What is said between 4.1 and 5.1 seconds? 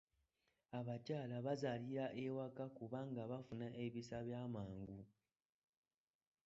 eby'amangu.